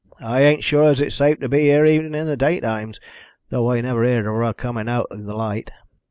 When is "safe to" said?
1.13-1.47